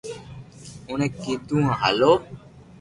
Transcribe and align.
اوڻي 0.87 1.07
ڪيڌو 1.21 1.59
ھالو 1.79 2.11